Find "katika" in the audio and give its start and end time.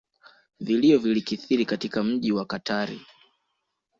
1.65-2.03